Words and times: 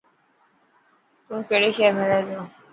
تو 1.25 1.35
ڪهڙي 1.49 1.69
شهر 1.77 1.93
۾ 2.01 2.05
رهي 2.11 2.21
ٿو 2.31 2.41